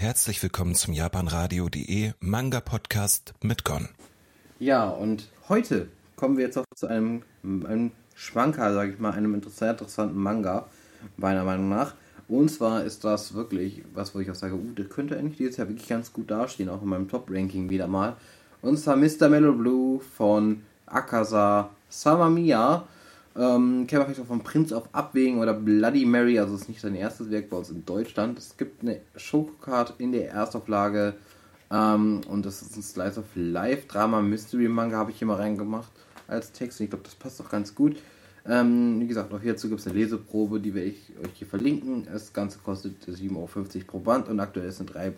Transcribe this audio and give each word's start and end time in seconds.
Herzlich 0.00 0.42
willkommen 0.42 0.74
zum 0.74 0.94
japanradio.de 0.94 2.12
Manga 2.20 2.60
Podcast 2.60 3.34
mit 3.42 3.66
Gon. 3.66 3.90
Ja, 4.58 4.88
und 4.88 5.28
heute 5.50 5.88
kommen 6.16 6.38
wir 6.38 6.46
jetzt 6.46 6.56
auch 6.56 6.64
zu 6.74 6.86
einem, 6.86 7.20
einem 7.42 7.90
Schwanker, 8.14 8.72
sage 8.72 8.92
ich 8.92 8.98
mal, 8.98 9.10
einem 9.10 9.34
interessanten 9.34 10.18
Manga, 10.18 10.64
meiner 11.18 11.44
Meinung 11.44 11.68
nach. 11.68 11.92
Und 12.28 12.50
zwar 12.50 12.82
ist 12.82 13.04
das 13.04 13.34
wirklich 13.34 13.82
was, 13.92 14.14
wo 14.14 14.20
ich 14.20 14.30
auch 14.30 14.34
sage, 14.34 14.54
uh, 14.54 14.72
das 14.74 14.88
könnte 14.88 15.18
eigentlich 15.18 15.36
dieses 15.36 15.58
Jahr 15.58 15.68
wirklich 15.68 15.88
ganz 15.88 16.14
gut 16.14 16.30
dastehen, 16.30 16.70
auch 16.70 16.80
in 16.80 16.88
meinem 16.88 17.10
Top-Ranking 17.10 17.68
wieder 17.68 17.86
mal. 17.86 18.16
Und 18.62 18.78
zwar 18.78 18.96
Mr. 18.96 19.28
Mellow 19.28 19.52
Blue 19.52 20.00
von 20.16 20.62
Akasa 20.86 21.68
Samamiya. 21.90 22.88
Ähm, 23.40 23.86
kennt 23.86 24.00
man 24.00 24.04
vielleicht 24.04 24.20
auch 24.20 24.26
von 24.26 24.42
Prince 24.42 24.76
of 24.76 24.90
Abwägen 24.92 25.38
oder 25.38 25.54
Bloody 25.54 26.04
Mary, 26.04 26.38
also 26.38 26.54
ist 26.54 26.68
nicht 26.68 26.82
sein 26.82 26.94
erstes 26.94 27.30
Werk 27.30 27.48
bei 27.48 27.56
uns 27.56 27.70
in 27.70 27.86
Deutschland. 27.86 28.38
Es 28.38 28.58
gibt 28.58 28.82
eine 28.82 29.00
Showcard 29.16 29.94
in 29.96 30.12
der 30.12 30.30
Erstauflage 30.30 31.14
ähm, 31.70 32.20
und 32.28 32.44
das 32.44 32.60
ist 32.60 32.76
ein 32.76 32.82
Slice 32.82 33.20
of 33.20 33.24
Life 33.34 33.86
Drama 33.88 34.20
Mystery 34.20 34.68
Manga, 34.68 34.98
habe 34.98 35.10
ich 35.10 35.16
hier 35.16 35.26
mal 35.26 35.36
reingemacht 35.36 35.90
als 36.28 36.52
Text. 36.52 36.82
Ich 36.82 36.90
glaube, 36.90 37.04
das 37.04 37.14
passt 37.14 37.40
auch 37.40 37.48
ganz 37.48 37.74
gut. 37.74 37.96
Ähm, 38.46 39.00
wie 39.00 39.06
gesagt, 39.06 39.32
auch 39.32 39.40
hierzu 39.40 39.70
gibt 39.70 39.80
es 39.80 39.86
eine 39.86 39.96
Leseprobe, 39.96 40.60
die 40.60 40.74
werde 40.74 40.90
ich 40.90 41.10
euch 41.24 41.32
hier 41.32 41.46
verlinken. 41.46 42.08
Das 42.12 42.34
Ganze 42.34 42.58
kostet 42.58 43.02
7,50 43.08 43.36
Euro 43.36 43.46
pro 43.86 43.98
Band 44.00 44.28
und 44.28 44.38
aktuell 44.38 44.70
sind 44.70 44.92
drei, 44.92 45.14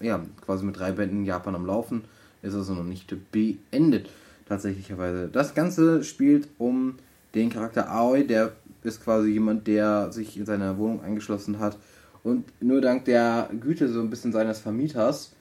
ja, 0.00 0.24
quasi 0.40 0.64
mit 0.64 0.78
drei 0.78 0.92
Bänden 0.92 1.18
in 1.18 1.24
Japan 1.26 1.54
am 1.54 1.66
Laufen. 1.66 2.04
Ist 2.40 2.54
also 2.54 2.72
noch 2.72 2.84
nicht 2.84 3.14
beendet, 3.30 4.08
tatsächlicherweise. 4.48 5.28
Das 5.28 5.54
Ganze 5.54 6.02
spielt 6.02 6.48
um 6.56 6.94
den 7.34 7.50
Charakter 7.50 7.90
Aoi, 7.90 8.24
der 8.24 8.52
ist 8.82 9.02
quasi 9.02 9.30
jemand, 9.30 9.66
der 9.66 10.12
sich 10.12 10.36
in 10.36 10.46
seiner 10.46 10.78
Wohnung 10.78 11.02
eingeschlossen 11.02 11.58
hat 11.58 11.76
und 12.22 12.44
nur 12.60 12.80
dank 12.80 13.04
der 13.04 13.48
Güte 13.60 13.88
so 13.88 14.00
ein 14.00 14.10
bisschen 14.10 14.32
seines 14.32 14.60
Vermieters, 14.60 15.32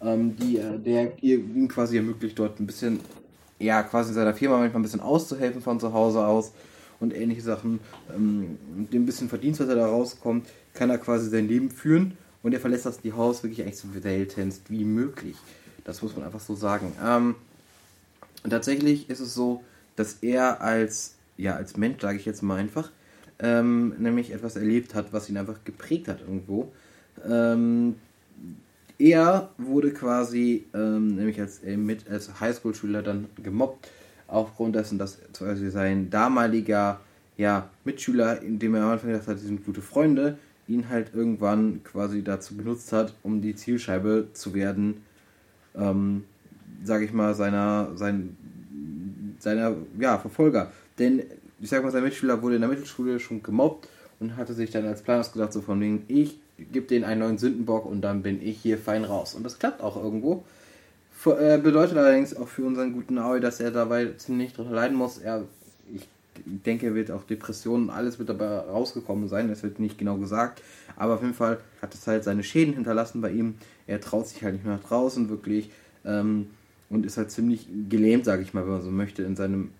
ähm, 0.00 0.36
die, 0.36 0.60
der 0.84 1.22
ihm 1.22 1.68
quasi 1.68 1.96
ermöglicht, 1.96 2.38
dort 2.38 2.58
ein 2.60 2.66
bisschen, 2.66 3.00
ja, 3.58 3.82
quasi 3.82 4.10
in 4.10 4.14
seiner 4.14 4.34
Firma 4.34 4.58
manchmal 4.58 4.80
ein 4.80 4.84
bisschen 4.84 5.00
auszuhelfen 5.00 5.62
von 5.62 5.78
zu 5.78 5.92
Hause 5.92 6.26
aus 6.26 6.52
und 7.00 7.14
ähnliche 7.14 7.42
Sachen. 7.42 7.80
Ähm, 8.14 8.58
mit 8.76 8.92
dem 8.92 9.06
bisschen 9.06 9.28
Verdienst, 9.28 9.60
was 9.60 9.68
er 9.68 9.76
da 9.76 9.86
rauskommt, 9.86 10.46
kann 10.74 10.90
er 10.90 10.98
quasi 10.98 11.28
sein 11.28 11.48
Leben 11.48 11.70
führen 11.70 12.16
und 12.42 12.52
er 12.52 12.60
verlässt 12.60 12.86
das 12.86 13.00
die 13.00 13.12
Haus 13.12 13.42
wirklich 13.42 13.62
eigentlich 13.62 13.78
so 13.78 13.88
seltenst 14.00 14.70
wie 14.70 14.84
möglich. 14.84 15.36
Das 15.84 16.02
muss 16.02 16.16
man 16.16 16.24
einfach 16.24 16.40
so 16.40 16.54
sagen. 16.54 16.92
Ähm, 17.04 17.34
und 18.42 18.50
tatsächlich 18.50 19.08
ist 19.10 19.20
es 19.20 19.34
so, 19.34 19.62
dass 19.96 20.14
er 20.22 20.60
als 20.60 21.14
ja, 21.36 21.56
als 21.56 21.76
Mensch, 21.76 22.00
sage 22.00 22.18
ich 22.18 22.24
jetzt 22.24 22.42
mal 22.42 22.58
einfach, 22.58 22.90
ähm, 23.38 23.94
nämlich 23.98 24.32
etwas 24.32 24.56
erlebt 24.56 24.94
hat, 24.94 25.12
was 25.12 25.28
ihn 25.28 25.36
einfach 25.36 25.64
geprägt 25.64 26.08
hat 26.08 26.20
irgendwo. 26.20 26.72
Ähm, 27.28 27.96
er 28.98 29.50
wurde 29.58 29.92
quasi, 29.92 30.64
ähm, 30.74 31.16
nämlich 31.16 31.40
als, 31.40 31.62
äh, 31.64 31.76
als 32.08 32.40
Highschool-Schüler 32.40 33.02
dann 33.02 33.26
gemobbt, 33.42 33.88
aufgrund 34.28 34.76
dessen, 34.76 34.98
dass 34.98 35.18
quasi 35.32 35.70
sein 35.70 36.08
damaliger 36.08 37.00
ja, 37.36 37.68
Mitschüler, 37.84 38.40
in 38.42 38.58
dem 38.58 38.74
er 38.74 38.84
am 38.84 38.90
Anfang 38.90 39.10
gedacht 39.10 39.26
hat, 39.26 39.40
die 39.40 39.46
sind 39.46 39.64
gute 39.64 39.82
Freunde, 39.82 40.38
ihn 40.68 40.88
halt 40.88 41.12
irgendwann 41.14 41.82
quasi 41.82 42.22
dazu 42.22 42.56
benutzt 42.56 42.92
hat, 42.92 43.14
um 43.22 43.42
die 43.42 43.54
Zielscheibe 43.54 44.28
zu 44.32 44.54
werden, 44.54 45.02
ähm, 45.74 46.24
sage 46.84 47.04
ich 47.04 47.12
mal, 47.12 47.34
seiner, 47.34 47.90
sein, 47.96 48.36
seiner 49.38 49.74
ja, 49.98 50.18
Verfolger. 50.18 50.70
Denn 50.98 51.22
ich 51.60 51.70
sag 51.70 51.82
mal, 51.82 51.92
sein 51.92 52.02
Mitschüler 52.02 52.42
wurde 52.42 52.56
in 52.56 52.60
der 52.60 52.70
Mittelschule 52.70 53.20
schon 53.20 53.42
gemobbt 53.42 53.88
und 54.20 54.36
hatte 54.36 54.54
sich 54.54 54.70
dann 54.70 54.86
als 54.86 55.02
Plan 55.02 55.20
ausgedacht, 55.20 55.52
so 55.52 55.60
von 55.60 55.80
wegen, 55.80 56.04
ich 56.08 56.38
gebe 56.70 56.86
denen 56.86 57.04
einen 57.04 57.20
neuen 57.20 57.38
Sündenbock 57.38 57.86
und 57.86 58.02
dann 58.02 58.22
bin 58.22 58.42
ich 58.42 58.58
hier 58.58 58.78
fein 58.78 59.04
raus. 59.04 59.34
Und 59.34 59.44
das 59.44 59.58
klappt 59.58 59.80
auch 59.80 60.02
irgendwo. 60.02 60.44
Für, 61.12 61.38
äh, 61.38 61.58
bedeutet 61.58 61.96
allerdings 61.96 62.36
auch 62.36 62.48
für 62.48 62.64
unseren 62.64 62.92
guten 62.92 63.18
Aoi, 63.18 63.40
dass 63.40 63.60
er 63.60 63.70
dabei 63.70 64.06
ziemlich 64.16 64.52
drunter 64.54 64.72
leiden 64.72 64.96
muss. 64.96 65.18
Er, 65.18 65.44
ich 65.94 66.08
denke, 66.44 66.86
er 66.86 66.94
wird 66.94 67.10
auch 67.10 67.24
Depressionen, 67.24 67.90
alles 67.90 68.18
wird 68.18 68.28
dabei 68.28 68.58
rausgekommen 68.58 69.28
sein, 69.28 69.48
das 69.48 69.62
wird 69.62 69.78
nicht 69.78 69.98
genau 69.98 70.16
gesagt. 70.16 70.62
Aber 70.96 71.14
auf 71.14 71.22
jeden 71.22 71.34
Fall 71.34 71.58
hat 71.80 71.94
es 71.94 72.06
halt 72.06 72.24
seine 72.24 72.42
Schäden 72.42 72.74
hinterlassen 72.74 73.20
bei 73.20 73.30
ihm. 73.30 73.54
Er 73.86 74.00
traut 74.00 74.26
sich 74.26 74.42
halt 74.42 74.54
nicht 74.54 74.64
mehr 74.64 74.76
nach 74.76 74.84
draußen 74.84 75.28
wirklich 75.28 75.70
ähm, 76.04 76.50
und 76.90 77.06
ist 77.06 77.16
halt 77.16 77.30
ziemlich 77.30 77.68
gelähmt, 77.88 78.24
sage 78.24 78.42
ich 78.42 78.52
mal, 78.52 78.64
wenn 78.64 78.72
man 78.72 78.82
so 78.82 78.90
möchte, 78.90 79.22
in 79.22 79.36
seinem 79.36 79.70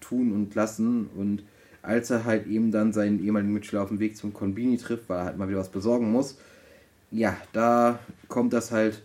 tun 0.00 0.32
und 0.32 0.54
lassen. 0.54 1.08
Und 1.16 1.42
als 1.82 2.10
er 2.10 2.24
halt 2.24 2.46
eben 2.46 2.70
dann 2.70 2.92
seinen 2.92 3.22
ehemaligen 3.24 3.52
Mitschüler 3.52 3.82
auf 3.82 3.88
dem 3.88 4.00
Weg 4.00 4.16
zum 4.16 4.32
Konbini 4.32 4.76
trifft, 4.76 5.08
weil 5.08 5.18
er 5.18 5.24
halt 5.26 5.38
mal 5.38 5.48
wieder 5.48 5.58
was 5.58 5.70
besorgen 5.70 6.10
muss, 6.10 6.38
ja, 7.10 7.36
da 7.52 7.98
kommt 8.28 8.52
das 8.52 8.70
halt 8.70 9.02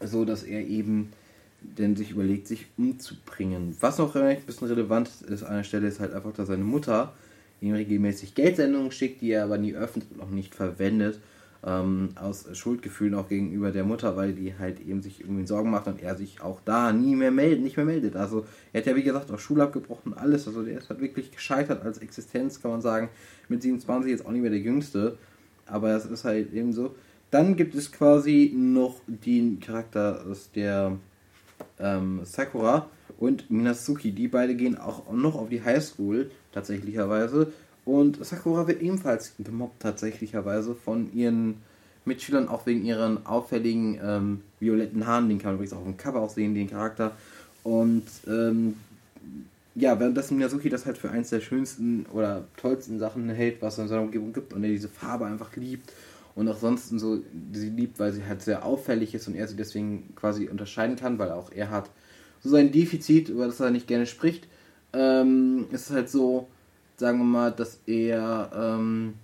so, 0.00 0.24
dass 0.24 0.42
er 0.42 0.66
eben 0.66 1.12
denn 1.60 1.96
sich 1.96 2.10
überlegt, 2.10 2.46
sich 2.46 2.66
umzubringen. 2.76 3.76
Was 3.80 3.98
noch 3.98 4.14
ein 4.14 4.42
bisschen 4.42 4.68
relevant 4.68 5.10
ist 5.28 5.42
an 5.42 5.56
der 5.56 5.64
Stelle, 5.64 5.88
ist 5.88 6.00
halt 6.00 6.12
einfach, 6.12 6.32
dass 6.32 6.48
seine 6.48 6.64
Mutter 6.64 7.14
ihm 7.60 7.72
regelmäßig 7.72 8.34
Geldsendungen 8.34 8.92
schickt, 8.92 9.22
die 9.22 9.30
er 9.30 9.44
aber 9.44 9.58
nie 9.58 9.74
öffnet 9.74 10.06
und 10.12 10.20
auch 10.20 10.30
nicht 10.30 10.54
verwendet 10.54 11.18
ähm, 11.66 12.10
aus 12.14 12.46
Schuldgefühlen 12.56 13.14
auch 13.14 13.28
gegenüber 13.28 13.72
der 13.72 13.84
Mutter, 13.84 14.16
weil 14.16 14.32
die 14.32 14.54
halt 14.56 14.80
eben 14.80 15.02
sich 15.02 15.20
irgendwie 15.20 15.46
Sorgen 15.46 15.70
macht 15.70 15.88
und 15.88 16.00
er 16.00 16.14
sich 16.14 16.40
auch 16.40 16.60
da 16.64 16.92
nie 16.92 17.16
mehr 17.16 17.32
meldet, 17.32 17.62
nicht 17.62 17.76
mehr 17.76 17.84
meldet. 17.84 18.14
Also 18.14 18.46
er 18.72 18.80
hat 18.80 18.86
ja 18.86 18.94
wie 18.94 19.02
gesagt 19.02 19.32
auch 19.32 19.38
Schule 19.40 19.64
abgebrochen, 19.64 20.14
alles. 20.14 20.46
Also 20.46 20.62
der 20.62 20.78
ist 20.78 20.88
halt 20.88 21.00
wirklich 21.00 21.32
gescheitert 21.32 21.84
als 21.84 21.98
Existenz, 21.98 22.62
kann 22.62 22.70
man 22.70 22.80
sagen. 22.80 23.08
Mit 23.48 23.62
27 23.62 24.10
jetzt 24.10 24.24
auch 24.24 24.30
nicht 24.30 24.42
mehr 24.42 24.50
der 24.50 24.60
Jüngste, 24.60 25.18
aber 25.66 25.90
es 25.96 26.06
ist 26.06 26.24
halt 26.24 26.52
eben 26.52 26.72
so. 26.72 26.94
Dann 27.32 27.56
gibt 27.56 27.74
es 27.74 27.90
quasi 27.90 28.54
noch 28.56 29.00
den 29.08 29.58
Charakter 29.58 30.24
aus 30.30 30.52
der 30.52 30.96
ähm, 31.80 32.20
Sakura 32.22 32.88
und 33.18 33.50
Minazuki. 33.50 34.12
Die 34.12 34.28
beide 34.28 34.54
gehen 34.54 34.78
auch 34.78 35.10
noch 35.12 35.34
auf 35.34 35.48
die 35.48 35.64
Highschool 35.64 36.30
tatsächlicherweise 36.52 37.52
und 37.86 38.22
Sakura 38.26 38.66
wird 38.66 38.82
ebenfalls 38.82 39.32
gemobbt 39.38 39.80
tatsächlicherweise 39.80 40.74
von 40.74 41.10
ihren 41.14 41.62
Mitschülern, 42.04 42.48
auch 42.48 42.66
wegen 42.66 42.84
ihren 42.84 43.24
auffälligen 43.26 43.98
ähm, 44.02 44.42
violetten 44.58 45.06
Haaren. 45.06 45.28
Den 45.28 45.38
kann 45.38 45.52
man 45.52 45.54
übrigens 45.56 45.72
auch 45.72 45.86
im 45.86 45.96
Cover 45.96 46.20
auch 46.20 46.30
sehen, 46.30 46.54
den 46.54 46.68
Charakter. 46.68 47.12
Und 47.62 48.04
ähm, 48.26 48.74
ja, 49.76 49.98
währenddessen 50.00 50.36
Miyazuki 50.36 50.68
das 50.68 50.84
halt 50.84 50.98
für 50.98 51.10
eins 51.10 51.30
der 51.30 51.40
schönsten 51.40 52.06
oder 52.12 52.44
tollsten 52.56 52.98
Sachen 52.98 53.28
hält, 53.30 53.62
was 53.62 53.74
es 53.74 53.78
in 53.80 53.88
seiner 53.88 54.02
Umgebung 54.02 54.32
gibt 54.32 54.52
und 54.52 54.64
er 54.64 54.70
diese 54.70 54.88
Farbe 54.88 55.26
einfach 55.26 55.54
liebt 55.54 55.92
und 56.34 56.48
auch 56.48 56.58
sonst 56.58 56.88
so 56.88 57.20
sie 57.52 57.70
liebt, 57.70 58.00
weil 58.00 58.12
sie 58.12 58.24
halt 58.24 58.42
sehr 58.42 58.64
auffällig 58.64 59.14
ist 59.14 59.28
und 59.28 59.36
er 59.36 59.46
sie 59.46 59.56
deswegen 59.56 60.12
quasi 60.16 60.48
unterscheiden 60.48 60.96
kann, 60.96 61.20
weil 61.20 61.30
auch 61.30 61.52
er 61.52 61.70
hat 61.70 61.90
so 62.42 62.48
sein 62.48 62.72
Defizit, 62.72 63.28
über 63.28 63.46
das 63.46 63.60
er 63.60 63.70
nicht 63.70 63.86
gerne 63.86 64.06
spricht. 64.06 64.48
Ähm, 64.92 65.66
es 65.72 65.82
ist 65.82 65.90
halt 65.90 66.10
so, 66.10 66.48
sagen 66.96 67.18
wir 67.18 67.24
mal, 67.24 67.52
dass 67.52 67.80
er, 67.86 68.50
ähm, 68.54 69.14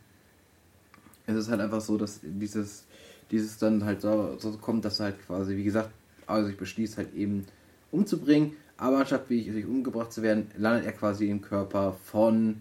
es 1.26 1.36
ist 1.36 1.50
halt 1.50 1.60
einfach 1.60 1.80
so, 1.80 1.96
dass 1.96 2.20
dieses, 2.22 2.84
dieses 3.30 3.58
dann 3.58 3.84
halt 3.84 4.02
so, 4.02 4.36
so 4.38 4.52
kommt, 4.58 4.84
dass 4.84 5.00
er 5.00 5.06
halt 5.06 5.26
quasi, 5.26 5.56
wie 5.56 5.64
gesagt, 5.64 5.90
also 6.26 6.48
sich 6.48 6.56
beschließt 6.56 6.98
halt 6.98 7.14
eben 7.14 7.46
umzubringen, 7.90 8.52
aber 8.76 8.98
anstatt 8.98 9.28
wie 9.28 9.40
ich 9.40 9.52
sich 9.52 9.66
umgebracht 9.66 10.12
zu 10.12 10.22
werden, 10.22 10.50
landet 10.56 10.86
er 10.86 10.92
quasi 10.92 11.28
im 11.28 11.40
Körper 11.40 11.96
von, 12.04 12.60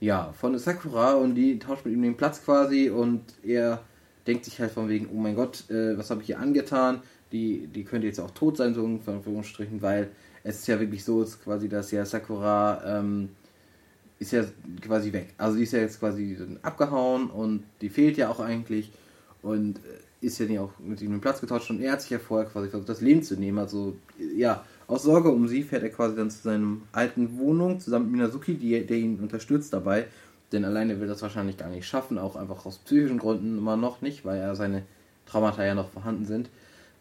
ja, 0.00 0.32
von 0.32 0.58
Sakura 0.58 1.14
und 1.14 1.34
die 1.34 1.58
tauscht 1.58 1.84
mit 1.84 1.94
ihm 1.94 2.02
den 2.02 2.16
Platz 2.16 2.44
quasi 2.44 2.90
und 2.90 3.22
er 3.42 3.82
denkt 4.26 4.44
sich 4.44 4.58
halt 4.60 4.72
von 4.72 4.88
wegen, 4.88 5.08
oh 5.12 5.18
mein 5.18 5.34
Gott, 5.34 5.68
äh, 5.70 5.96
was 5.96 6.10
habe 6.10 6.20
ich 6.20 6.26
hier 6.26 6.40
angetan? 6.40 7.02
Die, 7.32 7.66
die 7.66 7.84
könnte 7.84 8.06
jetzt 8.06 8.20
auch 8.20 8.30
tot 8.30 8.56
sein, 8.56 8.74
so 8.74 8.84
in 8.84 9.00
Anführungsstrichen, 9.04 9.82
weil 9.82 10.10
es 10.42 10.60
ist 10.60 10.68
ja 10.68 10.78
wirklich 10.78 11.04
so, 11.04 11.22
ist 11.22 11.42
quasi, 11.42 11.68
dass 11.68 11.90
ja 11.90 12.04
Sakura 12.04 12.98
ähm, 12.98 13.30
ist 14.18 14.32
ja 14.32 14.44
quasi 14.80 15.12
weg. 15.12 15.34
Also 15.38 15.56
die 15.56 15.64
ist 15.64 15.72
ja 15.72 15.80
jetzt 15.80 16.00
quasi 16.00 16.36
abgehauen 16.62 17.28
und 17.28 17.64
die 17.80 17.90
fehlt 17.90 18.16
ja 18.16 18.30
auch 18.30 18.40
eigentlich 18.40 18.90
und 19.42 19.78
äh, 19.78 20.26
ist 20.26 20.38
ja 20.38 20.46
nicht 20.46 20.58
auch 20.58 20.72
mit 20.78 21.02
ihm 21.02 21.10
den 21.10 21.20
Platz 21.20 21.40
getauscht 21.40 21.70
und 21.70 21.80
er 21.82 21.92
hat 21.92 22.02
sich 22.02 22.10
ja 22.10 22.18
vorher 22.18 22.48
quasi 22.48 22.68
versucht, 22.68 22.88
das 22.88 23.00
Leben 23.00 23.22
zu 23.22 23.36
nehmen. 23.36 23.58
Also 23.58 23.96
ja, 24.36 24.64
aus 24.86 25.02
Sorge 25.02 25.30
um 25.30 25.46
sie 25.48 25.62
fährt 25.62 25.82
er 25.82 25.90
quasi 25.90 26.16
dann 26.16 26.30
zu 26.30 26.42
seinem 26.42 26.82
alten 26.92 27.38
Wohnung 27.38 27.80
zusammen 27.80 28.10
mit 28.10 28.20
Minazuki, 28.20 28.54
die, 28.54 28.84
der 28.84 28.96
ihn 28.96 29.20
unterstützt 29.20 29.72
dabei. 29.72 30.06
Denn 30.52 30.64
alleine 30.64 31.00
will 31.00 31.08
das 31.08 31.22
wahrscheinlich 31.22 31.56
gar 31.56 31.68
nicht 31.68 31.86
schaffen, 31.86 32.18
auch 32.18 32.36
einfach 32.36 32.64
aus 32.66 32.78
psychischen 32.78 33.18
Gründen 33.18 33.58
immer 33.58 33.76
noch 33.76 34.00
nicht, 34.00 34.24
weil 34.24 34.38
ja 34.38 34.54
seine 34.54 34.84
Traumata 35.26 35.64
ja 35.64 35.74
noch 35.74 35.90
vorhanden 35.90 36.24
sind. 36.24 36.50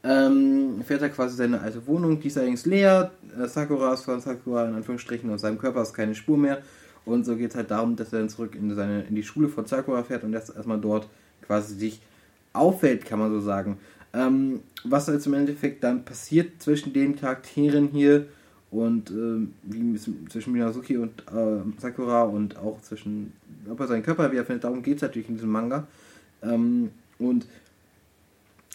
Ähm, 0.03 0.83
fährt 0.85 1.01
er 1.01 1.09
quasi 1.09 1.35
seine 1.35 1.61
alte 1.61 1.85
Wohnung, 1.87 2.19
die 2.19 2.27
ist 2.27 2.37
allerdings 2.37 2.65
leer. 2.65 3.11
Äh, 3.39 3.47
Sakura 3.47 3.93
ist 3.93 4.03
von 4.03 4.19
Sakura 4.19 4.65
in 4.65 4.75
Anführungsstrichen 4.75 5.31
aus 5.31 5.41
seinem 5.41 5.57
Körper 5.57 5.81
ist 5.81 5.93
keine 5.93 6.15
Spur 6.15 6.37
mehr. 6.37 6.61
Und 7.05 7.25
so 7.25 7.35
geht 7.35 7.51
es 7.51 7.55
halt 7.55 7.71
darum, 7.71 7.95
dass 7.95 8.11
er 8.13 8.19
dann 8.19 8.29
zurück 8.29 8.55
in, 8.55 8.73
seine, 8.73 9.03
in 9.03 9.15
die 9.15 9.23
Schule 9.23 9.47
von 9.47 9.65
Sakura 9.65 10.03
fährt 10.03 10.23
und 10.23 10.33
erst 10.33 10.55
erstmal 10.55 10.79
dort 10.79 11.07
quasi 11.41 11.75
sich 11.75 12.01
auffällt, 12.53 13.05
kann 13.05 13.19
man 13.19 13.31
so 13.31 13.39
sagen. 13.39 13.77
Ähm, 14.13 14.61
was 14.83 15.07
jetzt 15.07 15.27
im 15.27 15.33
Endeffekt 15.33 15.83
dann 15.83 16.05
passiert 16.05 16.61
zwischen 16.61 16.93
den 16.93 17.15
Charakteren 17.15 17.89
hier 17.89 18.25
und 18.71 19.11
ähm, 19.11 19.53
wie 19.63 19.99
zwischen 20.29 20.53
Minazuki 20.53 20.97
und 20.97 21.21
äh, 21.31 21.79
Sakura 21.79 22.23
und 22.23 22.57
auch 22.57 22.81
zwischen, 22.81 23.33
ob 23.69 23.79
er 23.79 23.87
seinen 23.87 24.03
Körper 24.03 24.31
wiederfindet, 24.31 24.63
darum 24.63 24.81
geht 24.81 24.97
es 24.97 25.01
natürlich 25.01 25.29
in 25.29 25.35
diesem 25.35 25.51
Manga. 25.51 25.87
Ähm, 26.41 26.91
und 27.19 27.45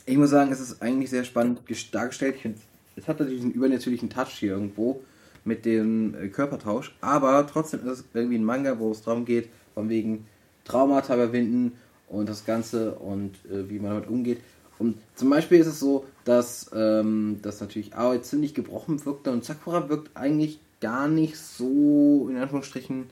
Ich 0.06 0.16
muss 0.16 0.30
sagen, 0.30 0.52
es 0.52 0.60
ist 0.60 0.82
eigentlich 0.82 1.10
sehr 1.10 1.24
spannend 1.24 1.60
dargestellt. 1.92 2.36
Ich 2.36 2.42
finde, 2.42 2.58
es 2.96 3.06
hat 3.08 3.18
natürlich 3.18 3.40
diesen 3.40 3.52
übernatürlichen 3.52 4.10
Touch 4.10 4.30
hier 4.38 4.52
irgendwo 4.52 5.00
mit 5.44 5.64
dem 5.64 6.14
äh, 6.14 6.28
Körpertausch, 6.28 6.94
aber 7.00 7.46
trotzdem 7.46 7.80
ist 7.80 7.86
es 7.86 8.04
irgendwie 8.14 8.38
ein 8.38 8.44
Manga, 8.44 8.78
wo 8.78 8.90
es 8.90 9.02
darum 9.02 9.24
geht, 9.24 9.48
von 9.74 9.88
wegen 9.88 10.26
Traumata 10.64 11.14
überwinden 11.14 11.72
und 12.08 12.28
das 12.28 12.44
Ganze 12.44 12.94
und 12.94 13.34
äh, 13.50 13.68
wie 13.68 13.78
man 13.78 13.92
damit 13.92 14.08
umgeht. 14.08 14.40
Und 14.78 14.96
zum 15.14 15.30
Beispiel 15.30 15.58
ist 15.58 15.66
es 15.66 15.80
so, 15.80 16.06
dass 16.24 16.70
ähm, 16.74 17.38
das 17.42 17.60
natürlich 17.60 17.94
Aoi 17.94 18.22
ziemlich 18.22 18.54
gebrochen 18.54 19.04
wirkte 19.04 19.30
und 19.30 19.44
Sakura 19.44 19.88
wirkt 19.88 20.16
eigentlich 20.16 20.58
gar 20.80 21.08
nicht 21.08 21.36
so, 21.36 22.28
in 22.30 22.38
Anführungsstrichen, 22.38 23.04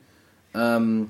ähm, 0.55 1.09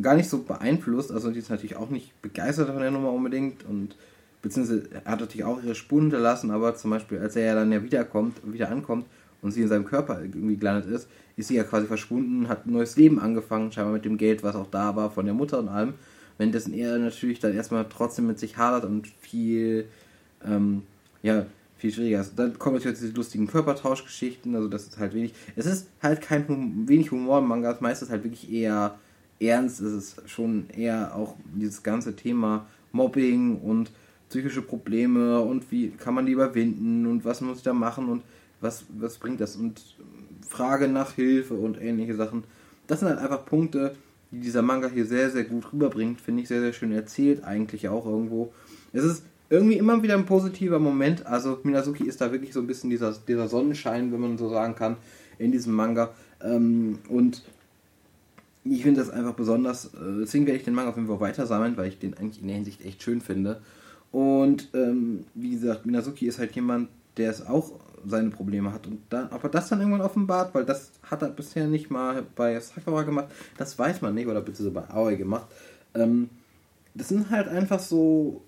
gar 0.00 0.16
nicht 0.16 0.28
so 0.28 0.38
beeinflusst. 0.42 1.12
Also 1.12 1.30
die 1.30 1.38
ist 1.38 1.50
natürlich 1.50 1.76
auch 1.76 1.90
nicht 1.90 2.20
begeistert 2.22 2.68
von 2.68 2.80
der 2.80 2.90
Nummer 2.90 3.12
unbedingt 3.12 3.64
und 3.64 3.94
beziehungsweise 4.42 4.88
hat 5.04 5.20
natürlich 5.20 5.44
auch 5.44 5.62
ihre 5.62 5.74
Spuren 5.74 6.04
hinterlassen, 6.04 6.50
aber 6.50 6.74
zum 6.74 6.90
Beispiel, 6.90 7.18
als 7.18 7.36
er 7.36 7.44
ja 7.44 7.54
dann 7.54 7.72
ja 7.72 7.82
wiederkommt, 7.82 8.40
wieder 8.44 8.70
ankommt 8.70 9.06
und 9.44 9.52
sie 9.52 9.60
in 9.60 9.68
seinem 9.68 9.84
Körper 9.84 10.20
irgendwie 10.22 10.56
gelandet 10.56 10.90
ist, 10.90 11.06
ist 11.36 11.48
sie 11.48 11.56
ja 11.56 11.64
quasi 11.64 11.86
verschwunden, 11.86 12.48
hat 12.48 12.66
ein 12.66 12.72
neues 12.72 12.96
Leben 12.96 13.20
angefangen, 13.20 13.70
scheinbar 13.70 13.92
mit 13.92 14.04
dem 14.06 14.16
Geld, 14.16 14.42
was 14.42 14.56
auch 14.56 14.68
da 14.70 14.96
war 14.96 15.10
von 15.10 15.26
der 15.26 15.34
Mutter 15.34 15.58
und 15.58 15.68
allem. 15.68 15.94
Währenddessen 16.38 16.72
er 16.72 16.98
natürlich 16.98 17.40
dann 17.40 17.54
erstmal 17.54 17.86
trotzdem 17.88 18.26
mit 18.26 18.38
sich 18.38 18.56
hadert 18.56 18.84
und 18.84 19.06
viel, 19.06 19.86
ähm, 20.44 20.82
ja, 21.22 21.44
viel 21.76 21.92
schwieriger 21.92 22.22
ist. 22.22 22.38
Dann 22.38 22.58
kommen 22.58 22.76
natürlich 22.76 22.98
diese 22.98 23.12
lustigen 23.12 23.46
Körpertauschgeschichten, 23.46 24.56
also 24.56 24.66
das 24.66 24.84
ist 24.84 24.98
halt 24.98 25.12
wenig. 25.14 25.34
Es 25.56 25.66
ist 25.66 25.88
halt 26.02 26.22
kein 26.22 26.48
hum 26.48 26.88
wenig 26.88 27.10
Humor 27.10 27.40
im 27.40 27.46
Manga, 27.46 27.70
das 27.70 27.82
meiste 27.82 28.06
ist 28.06 28.10
halt 28.10 28.24
wirklich 28.24 28.50
eher 28.50 28.98
ernst, 29.40 29.80
es 29.80 29.92
ist 29.92 30.30
schon 30.30 30.70
eher 30.70 31.14
auch 31.14 31.36
dieses 31.54 31.82
ganze 31.82 32.16
Thema 32.16 32.66
Mobbing 32.92 33.60
und 33.60 33.90
psychische 34.30 34.62
Probleme 34.62 35.40
und 35.40 35.70
wie 35.70 35.90
kann 35.90 36.14
man 36.14 36.24
die 36.24 36.32
überwinden 36.32 37.06
und 37.06 37.26
was 37.26 37.42
muss 37.42 37.58
ich 37.58 37.62
da 37.62 37.74
machen 37.74 38.08
und 38.08 38.22
was, 38.60 38.84
was 38.98 39.18
bringt 39.18 39.40
das 39.40 39.56
und 39.56 39.80
Frage 40.48 40.88
nach 40.88 41.12
Hilfe 41.12 41.54
und 41.54 41.80
ähnliche 41.80 42.14
Sachen. 42.14 42.44
Das 42.86 43.00
sind 43.00 43.08
halt 43.08 43.18
einfach 43.18 43.44
Punkte, 43.44 43.94
die 44.30 44.40
dieser 44.40 44.62
Manga 44.62 44.88
hier 44.88 45.06
sehr, 45.06 45.30
sehr 45.30 45.44
gut 45.44 45.72
rüberbringt. 45.72 46.20
Finde 46.20 46.42
ich 46.42 46.48
sehr, 46.48 46.60
sehr 46.60 46.72
schön 46.72 46.92
erzählt, 46.92 47.44
eigentlich 47.44 47.88
auch 47.88 48.06
irgendwo. 48.06 48.52
Es 48.92 49.04
ist 49.04 49.24
irgendwie 49.50 49.76
immer 49.76 50.02
wieder 50.02 50.14
ein 50.14 50.26
positiver 50.26 50.78
Moment. 50.78 51.26
Also 51.26 51.58
Minazuki 51.62 52.04
ist 52.04 52.20
da 52.20 52.32
wirklich 52.32 52.52
so 52.52 52.60
ein 52.60 52.66
bisschen 52.66 52.90
dieser, 52.90 53.12
dieser 53.12 53.48
Sonnenschein, 53.48 54.12
wenn 54.12 54.20
man 54.20 54.38
so 54.38 54.48
sagen 54.48 54.74
kann, 54.74 54.96
in 55.38 55.52
diesem 55.52 55.74
Manga. 55.74 56.14
Ähm, 56.42 56.98
und 57.08 57.42
ich 58.64 58.82
finde 58.82 59.00
das 59.00 59.10
einfach 59.10 59.34
besonders. 59.34 59.86
Äh, 59.86 60.20
deswegen 60.20 60.46
werde 60.46 60.58
ich 60.58 60.64
den 60.64 60.74
Manga 60.74 60.90
auf 60.90 60.96
jeden 60.96 61.08
Fall 61.08 61.20
weiter 61.20 61.46
sammeln, 61.46 61.76
weil 61.76 61.88
ich 61.88 61.98
den 61.98 62.14
eigentlich 62.14 62.40
in 62.40 62.48
der 62.48 62.56
Hinsicht 62.56 62.84
echt 62.84 63.02
schön 63.02 63.20
finde. 63.20 63.60
Und 64.10 64.68
ähm, 64.74 65.24
wie 65.34 65.50
gesagt, 65.50 65.86
Minazuki 65.86 66.26
ist 66.26 66.38
halt 66.38 66.54
jemand, 66.54 66.88
der 67.16 67.30
es 67.30 67.46
auch 67.46 67.72
seine 68.06 68.30
Probleme 68.30 68.72
hat. 68.72 68.86
Und 68.86 69.00
dann, 69.10 69.28
ob 69.30 69.44
er 69.44 69.50
das 69.50 69.68
dann 69.68 69.80
irgendwann 69.80 70.00
offenbart, 70.00 70.54
weil 70.54 70.64
das 70.64 70.90
hat 71.02 71.22
er 71.22 71.28
bisher 71.28 71.66
nicht 71.66 71.90
mal 71.90 72.24
bei 72.34 72.58
Sakura 72.60 73.02
gemacht, 73.02 73.28
das 73.56 73.78
weiß 73.78 74.02
man 74.02 74.14
nicht, 74.14 74.26
oder 74.26 74.40
beziehungsweise 74.40 74.86
bei 74.86 74.94
Aoi 74.94 75.16
gemacht. 75.16 75.46
Ähm, 75.94 76.28
das 76.94 77.08
sind 77.08 77.30
halt 77.30 77.48
einfach 77.48 77.80
so, 77.80 78.42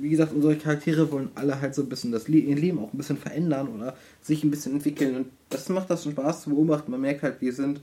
wie 0.00 0.10
gesagt, 0.10 0.32
unsere 0.32 0.56
Charaktere 0.56 1.10
wollen 1.10 1.30
alle 1.34 1.60
halt 1.60 1.74
so 1.74 1.82
ein 1.82 1.88
bisschen 1.88 2.12
das 2.12 2.28
Le 2.28 2.38
ihr 2.38 2.56
Leben 2.56 2.78
auch 2.78 2.92
ein 2.92 2.96
bisschen 2.96 3.16
verändern 3.16 3.68
oder 3.68 3.96
sich 4.22 4.44
ein 4.44 4.50
bisschen 4.50 4.74
entwickeln. 4.74 5.16
Und 5.16 5.26
das 5.50 5.68
macht 5.68 5.90
das 5.90 6.02
schon 6.02 6.12
Spaß 6.12 6.42
zu 6.42 6.50
beobachten. 6.50 6.90
Man 6.90 7.00
merkt 7.00 7.22
halt, 7.22 7.40
wir 7.40 7.52
sind 7.52 7.80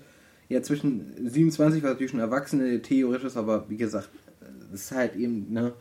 ja 0.50 0.62
zwischen 0.62 1.12
27, 1.28 1.84
was 1.84 1.92
natürlich 1.92 2.12
schon 2.12 2.20
Erwachsene 2.20 2.82
theoretisch 2.82 3.28
ist, 3.28 3.38
aber 3.38 3.66
wie 3.70 3.78
gesagt, 3.78 4.10
es 4.74 4.82
ist 4.82 4.92
halt 4.92 5.16
eben, 5.16 5.52
ne, 5.52 5.74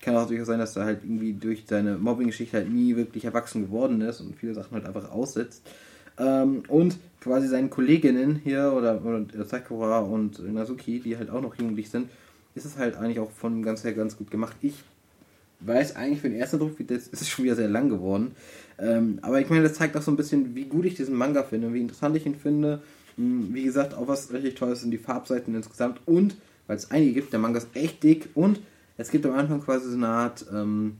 kann 0.00 0.16
auch 0.16 0.26
durchaus 0.26 0.46
sein, 0.46 0.58
dass 0.58 0.76
er 0.76 0.84
halt 0.84 1.00
irgendwie 1.04 1.32
durch 1.32 1.64
seine 1.68 1.96
Mobbing-Geschichte 1.96 2.56
halt 2.56 2.70
nie 2.70 2.96
wirklich 2.96 3.24
erwachsen 3.24 3.62
geworden 3.62 4.00
ist 4.00 4.20
und 4.20 4.36
viele 4.36 4.54
Sachen 4.54 4.72
halt 4.72 4.86
einfach 4.86 5.10
aussetzt. 5.10 5.62
Ähm, 6.18 6.62
und 6.68 6.98
quasi 7.20 7.48
seinen 7.48 7.70
Kolleginnen 7.70 8.40
hier 8.42 8.72
oder, 8.72 9.04
oder 9.04 9.44
Sakura 9.44 10.00
und 10.00 10.38
Nazuki, 10.52 11.00
die 11.00 11.16
halt 11.16 11.30
auch 11.30 11.42
noch 11.42 11.54
jugendlich 11.56 11.90
sind, 11.90 12.08
ist 12.54 12.64
es 12.64 12.76
halt 12.76 12.96
eigentlich 12.96 13.20
auch 13.20 13.30
von 13.30 13.62
ganz 13.62 13.84
her 13.84 13.92
ganz 13.92 14.16
gut 14.16 14.30
gemacht. 14.30 14.56
Ich 14.62 14.82
weiß 15.60 15.96
eigentlich 15.96 16.20
für 16.20 16.30
den 16.30 16.38
ersten 16.38 16.58
Druck, 16.58 16.76
das 16.86 17.08
ist 17.08 17.28
schon 17.28 17.44
wieder 17.44 17.56
sehr 17.56 17.68
lang 17.68 17.88
geworden. 17.88 18.32
Ähm, 18.78 19.18
aber 19.22 19.40
ich 19.40 19.50
meine, 19.50 19.62
das 19.62 19.74
zeigt 19.74 19.96
auch 19.96 20.02
so 20.02 20.10
ein 20.10 20.16
bisschen, 20.16 20.54
wie 20.54 20.64
gut 20.64 20.86
ich 20.86 20.94
diesen 20.94 21.14
Manga 21.14 21.42
finde, 21.42 21.72
wie 21.74 21.80
interessant 21.80 22.16
ich 22.16 22.26
ihn 22.26 22.34
finde. 22.34 22.80
Hm, 23.16 23.52
wie 23.52 23.64
gesagt, 23.64 23.94
auch 23.94 24.08
was 24.08 24.32
richtig 24.32 24.54
toll 24.54 24.72
ist, 24.72 24.80
sind 24.80 24.90
die 24.90 24.98
Farbseiten 24.98 25.54
insgesamt 25.54 26.00
und, 26.06 26.36
weil 26.66 26.76
es 26.76 26.90
einige 26.90 27.12
gibt, 27.12 27.32
der 27.32 27.40
Manga 27.40 27.58
ist 27.58 27.68
echt 27.74 28.02
dick 28.02 28.30
und 28.34 28.60
es 29.00 29.10
gibt 29.10 29.24
am 29.26 29.34
Anfang 29.34 29.62
quasi 29.62 29.88
so 29.88 29.96
eine 29.96 30.08
Art 30.08 30.44
ähm, 30.52 30.98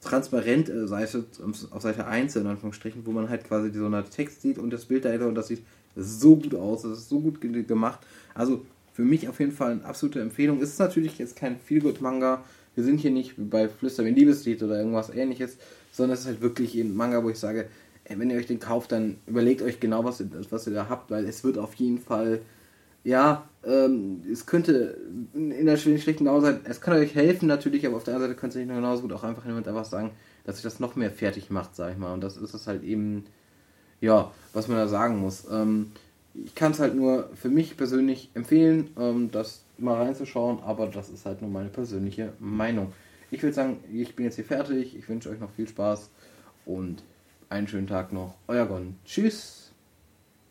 transparente 0.00 0.88
Seite 0.88 1.24
auf 1.70 1.82
Seite 1.82 2.06
1 2.06 2.36
in 2.36 2.46
Anführungsstrichen, 2.46 3.04
wo 3.06 3.12
man 3.12 3.28
halt 3.28 3.44
quasi 3.44 3.70
so 3.70 3.86
eine 3.86 4.04
Text 4.04 4.42
sieht 4.42 4.58
und 4.58 4.70
das 4.70 4.86
Bild 4.86 5.04
dahinter 5.04 5.28
und 5.28 5.34
das 5.34 5.48
sieht 5.48 5.62
so 5.94 6.36
gut 6.36 6.54
aus, 6.54 6.82
das 6.82 6.98
ist 6.98 7.08
so 7.08 7.20
gut 7.20 7.40
gemacht. 7.40 8.00
Also 8.34 8.64
für 8.94 9.02
mich 9.02 9.28
auf 9.28 9.38
jeden 9.38 9.52
Fall 9.52 9.72
eine 9.72 9.84
absolute 9.84 10.20
Empfehlung. 10.20 10.60
Es 10.62 10.70
ist 10.70 10.78
natürlich 10.78 11.18
jetzt 11.18 11.36
kein 11.36 11.58
Feelgood-Manga. 11.58 12.42
Wir 12.74 12.84
sind 12.84 13.00
hier 13.00 13.10
nicht 13.10 13.34
bei 13.36 13.68
Flüster 13.68 14.04
wie 14.04 14.08
ein 14.08 14.16
Liebeslied 14.16 14.62
oder 14.62 14.78
irgendwas 14.78 15.10
ähnliches, 15.10 15.58
sondern 15.92 16.14
es 16.14 16.20
ist 16.20 16.26
halt 16.26 16.40
wirklich 16.40 16.74
ein 16.74 16.96
Manga, 16.96 17.22
wo 17.22 17.28
ich 17.28 17.38
sage, 17.38 17.68
wenn 18.08 18.30
ihr 18.30 18.36
euch 18.36 18.46
den 18.46 18.60
kauft, 18.60 18.92
dann 18.92 19.18
überlegt 19.26 19.62
euch 19.62 19.78
genau, 19.78 20.04
was 20.04 20.20
ihr, 20.20 20.28
was 20.50 20.66
ihr 20.66 20.72
da 20.72 20.88
habt, 20.88 21.10
weil 21.10 21.26
es 21.26 21.44
wird 21.44 21.58
auf 21.58 21.74
jeden 21.74 21.98
Fall 21.98 22.40
ja, 23.04 23.48
ähm, 23.64 24.22
es 24.30 24.46
könnte 24.46 24.98
in 25.34 25.66
der 25.66 25.76
schlechten 25.76 26.24
Laune 26.24 26.42
sein, 26.42 26.60
es 26.64 26.80
kann 26.80 26.94
euch 26.94 27.14
helfen 27.14 27.46
natürlich, 27.46 27.86
aber 27.86 27.96
auf 27.96 28.04
der 28.04 28.14
anderen 28.14 28.30
Seite 28.30 28.40
könnte 28.40 28.58
es 28.58 28.66
nicht 28.66 28.74
genauso 28.74 29.02
gut 29.02 29.12
auch 29.12 29.24
einfach 29.24 29.44
jemand 29.44 29.68
einfach 29.68 29.84
sagen, 29.84 30.10
dass 30.44 30.56
sich 30.56 30.64
das 30.64 30.80
noch 30.80 30.96
mehr 30.96 31.10
fertig 31.10 31.50
macht, 31.50 31.74
sag 31.74 31.92
ich 31.92 31.98
mal. 31.98 32.12
Und 32.12 32.22
das 32.22 32.36
ist 32.36 32.54
es 32.54 32.66
halt 32.66 32.82
eben, 32.82 33.24
ja, 34.00 34.30
was 34.52 34.68
man 34.68 34.78
da 34.78 34.88
sagen 34.88 35.18
muss. 35.18 35.46
Ähm, 35.50 35.92
ich 36.34 36.54
kann 36.54 36.72
es 36.72 36.80
halt 36.80 36.94
nur 36.94 37.30
für 37.34 37.48
mich 37.48 37.76
persönlich 37.76 38.30
empfehlen, 38.34 38.90
ähm, 38.98 39.30
das 39.30 39.64
mal 39.78 40.02
reinzuschauen, 40.02 40.60
aber 40.62 40.86
das 40.86 41.10
ist 41.10 41.26
halt 41.26 41.42
nur 41.42 41.50
meine 41.50 41.68
persönliche 41.68 42.32
Meinung. 42.38 42.92
Ich 43.30 43.42
würde 43.42 43.54
sagen, 43.54 43.78
ich 43.92 44.14
bin 44.14 44.26
jetzt 44.26 44.36
hier 44.36 44.44
fertig. 44.44 44.96
Ich 44.96 45.08
wünsche 45.08 45.30
euch 45.30 45.40
noch 45.40 45.50
viel 45.50 45.66
Spaß 45.66 46.10
und 46.66 47.02
einen 47.48 47.66
schönen 47.66 47.86
Tag 47.86 48.12
noch. 48.12 48.34
Euer 48.46 48.66
Gon. 48.66 48.96
Tschüss. 49.04 49.61